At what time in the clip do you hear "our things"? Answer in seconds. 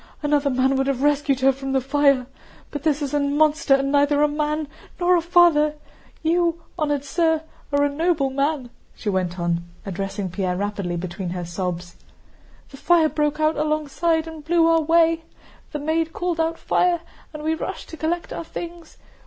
18.33-18.97